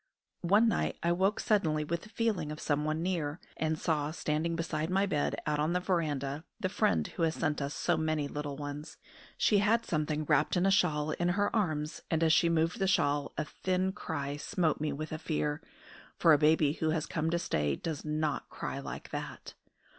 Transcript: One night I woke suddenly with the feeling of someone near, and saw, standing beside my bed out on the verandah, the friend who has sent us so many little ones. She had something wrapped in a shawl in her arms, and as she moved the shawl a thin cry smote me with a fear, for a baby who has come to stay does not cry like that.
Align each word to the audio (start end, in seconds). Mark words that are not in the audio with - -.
One 0.47 0.67
night 0.67 0.97
I 1.03 1.11
woke 1.11 1.39
suddenly 1.39 1.83
with 1.83 2.01
the 2.01 2.09
feeling 2.09 2.51
of 2.51 2.59
someone 2.59 3.03
near, 3.03 3.39
and 3.55 3.77
saw, 3.77 4.09
standing 4.09 4.55
beside 4.55 4.89
my 4.89 5.05
bed 5.05 5.39
out 5.45 5.59
on 5.59 5.73
the 5.73 5.79
verandah, 5.79 6.43
the 6.59 6.69
friend 6.69 7.05
who 7.05 7.21
has 7.21 7.35
sent 7.35 7.61
us 7.61 7.75
so 7.75 7.97
many 7.97 8.27
little 8.27 8.57
ones. 8.57 8.97
She 9.37 9.59
had 9.59 9.85
something 9.85 10.25
wrapped 10.25 10.57
in 10.57 10.65
a 10.65 10.71
shawl 10.71 11.11
in 11.11 11.29
her 11.37 11.55
arms, 11.55 12.01
and 12.09 12.23
as 12.23 12.33
she 12.33 12.49
moved 12.49 12.79
the 12.79 12.87
shawl 12.87 13.31
a 13.37 13.45
thin 13.45 13.91
cry 13.91 14.37
smote 14.37 14.81
me 14.81 14.91
with 14.91 15.11
a 15.11 15.19
fear, 15.19 15.61
for 16.17 16.33
a 16.33 16.37
baby 16.39 16.71
who 16.73 16.89
has 16.89 17.05
come 17.05 17.29
to 17.29 17.37
stay 17.37 17.75
does 17.75 18.03
not 18.03 18.49
cry 18.49 18.79
like 18.79 19.11
that. 19.11 19.53